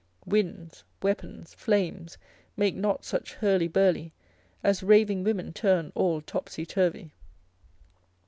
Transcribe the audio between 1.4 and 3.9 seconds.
flames make not such hurly